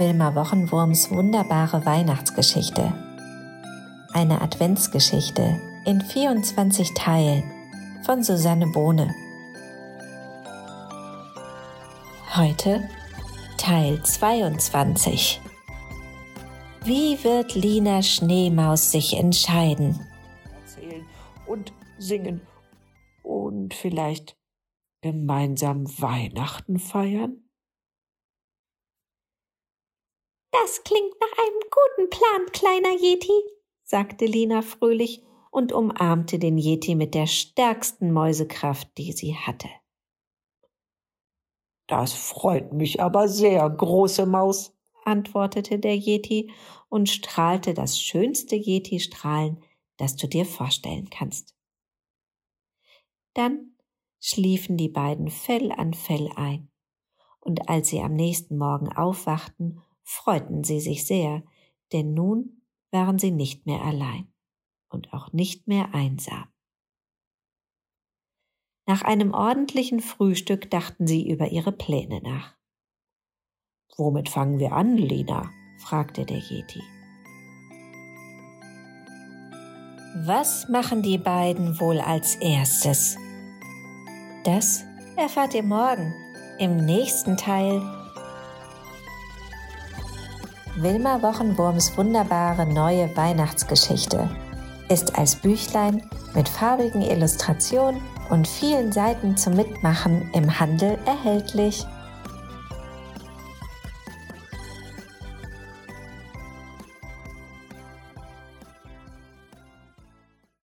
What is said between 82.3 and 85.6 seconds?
erstes? Das erfahrt